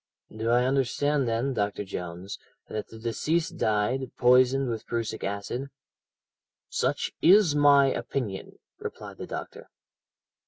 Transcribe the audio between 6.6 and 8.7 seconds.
"'Such is my opinion,'